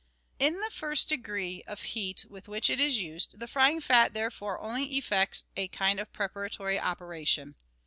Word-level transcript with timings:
In 0.39 0.59
the 0.61 0.71
first 0.71 1.09
degree 1.09 1.61
of 1.67 1.83
heat 1.83 2.25
with 2.27 2.47
which 2.47 2.71
it 2.71 2.79
is 2.79 2.97
used 2.99 3.39
the 3.39 3.47
frying 3.47 3.79
fat 3.79 4.15
therefore 4.15 4.59
only 4.59 4.97
effects 4.97 5.43
a 5.55 5.67
kind 5.67 5.99
of 5.99 6.11
preparatory 6.11 6.79
operation. 6.79 7.53